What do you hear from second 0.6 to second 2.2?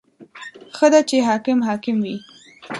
•ښه ده چې حاکم حاکم وي.